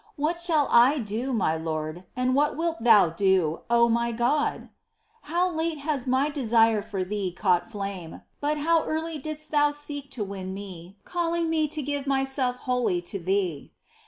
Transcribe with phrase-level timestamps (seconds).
[0.15, 4.63] What shall I do, my Lord, and what wilt Thou do, O my God?
[5.27, 5.29] 2.
[5.29, 10.09] How late has my desire for Thee caught flame, but how early didst Thou seek
[10.13, 13.73] to win me, calling me to give myself wholly to Thee